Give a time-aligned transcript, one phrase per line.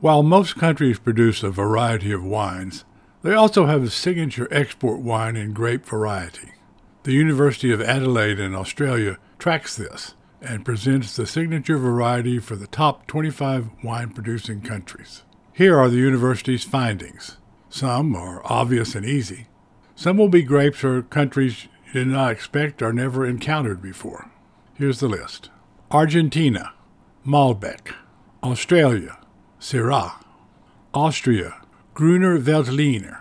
[0.00, 2.86] While most countries produce a variety of wines,
[3.20, 6.52] they also have a signature export wine and grape variety.
[7.02, 12.66] The University of Adelaide in Australia tracks this and presents the signature variety for the
[12.66, 15.22] top 25 wine producing countries.
[15.52, 17.36] Here are the university's findings.
[17.68, 19.48] Some are obvious and easy.
[19.94, 24.30] Some will be grapes or countries you did not expect or never encountered before.
[24.72, 25.50] Here's the list
[25.90, 26.72] Argentina,
[27.26, 27.92] Malbec.
[28.42, 29.18] Australia,
[29.60, 30.14] Syrah.
[30.92, 31.60] Austria,
[31.94, 33.18] Gruner Veltliner.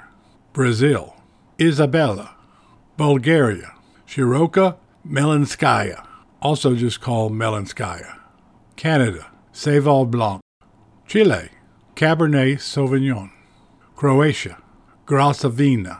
[0.53, 1.15] Brazil,
[1.59, 2.35] Isabella.
[2.97, 3.73] Bulgaria,
[4.07, 6.05] Shiroka Melnishka,
[6.41, 8.17] also just called Melnishka.
[8.75, 10.41] Canada, Seyval Blanc.
[11.07, 11.49] Chile,
[11.95, 13.29] Cabernet Sauvignon.
[13.95, 14.57] Croatia,
[15.05, 15.99] Graševina.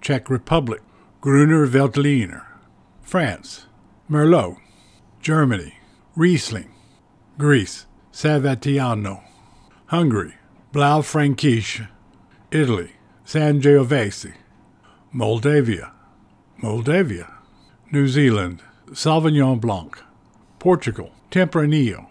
[0.00, 0.82] Czech Republic,
[1.20, 2.46] Gruner Veltliner.
[3.02, 3.66] France,
[4.08, 4.56] Merlot.
[5.20, 5.74] Germany,
[6.16, 6.70] Riesling.
[7.38, 9.33] Greece, Savatiano.
[9.86, 10.34] Hungary,
[10.72, 11.86] Blaufränkisch.
[12.50, 12.92] Italy,
[13.24, 14.34] San Sangiovese.
[15.12, 15.92] Moldavia,
[16.58, 17.30] Moldavia.
[17.92, 20.02] New Zealand, Sauvignon Blanc.
[20.58, 22.06] Portugal, Tempranillo.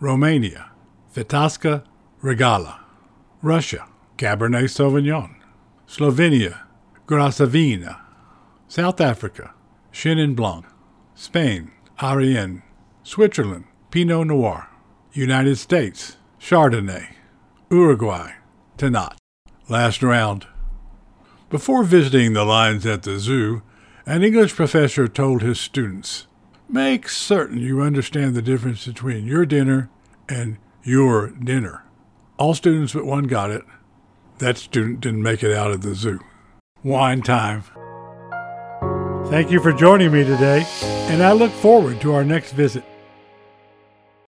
[0.00, 0.70] Romania,
[1.14, 1.82] Feteasca
[2.22, 2.80] Regala.
[3.42, 5.34] Russia, Cabernet Sauvignon.
[5.86, 6.60] Slovenia,
[7.06, 8.00] Graševina.
[8.68, 9.54] South Africa,
[9.92, 10.66] Chenin Blanc.
[11.14, 12.62] Spain, Airén.
[13.02, 14.68] Switzerland, Pinot Noir.
[15.14, 17.08] United States, Chardonnay.
[17.70, 18.32] Uruguay,
[18.78, 19.16] Tannat.
[19.68, 20.46] Last round.
[21.50, 23.62] Before visiting the lines at the zoo,
[24.06, 26.26] an English professor told his students,
[26.68, 29.90] Make certain you understand the difference between your dinner
[30.28, 31.84] and your dinner.
[32.38, 33.64] All students but one got it.
[34.38, 36.20] That student didn't make it out of the zoo.
[36.82, 37.64] Wine time.
[39.26, 42.84] Thank you for joining me today, and I look forward to our next visit.